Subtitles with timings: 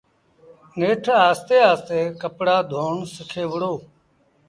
[0.79, 3.73] نيٺ آهستي آهستي ڪپڙآ ڌون سکي وُهڙو۔